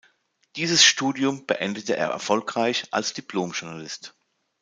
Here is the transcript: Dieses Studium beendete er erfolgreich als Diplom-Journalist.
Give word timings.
Dieses 0.55 0.83
Studium 0.83 1.45
beendete 1.45 1.95
er 1.95 2.07
erfolgreich 2.07 2.85
als 2.89 3.13
Diplom-Journalist. 3.13 4.15